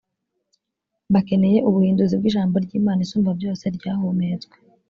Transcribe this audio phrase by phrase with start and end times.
[1.13, 4.55] bakeneye ubuhinduzi bw ijambo ry imana isumbabyose ryahumetswe